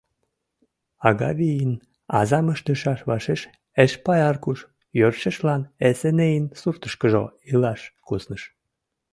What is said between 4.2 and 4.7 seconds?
Аркуш